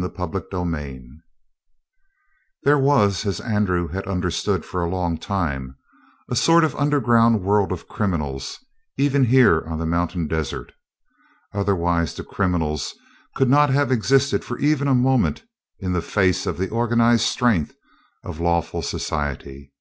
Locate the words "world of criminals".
7.42-8.64